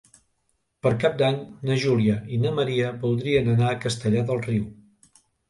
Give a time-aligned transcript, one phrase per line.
[0.85, 1.37] Per Cap d'Any
[1.71, 4.67] na Júlia i na Maria voldrien anar a Castellar del Riu.